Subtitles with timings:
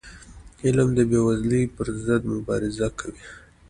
[0.65, 3.23] علم د بېوزلی پر ضد مبارزه کوي.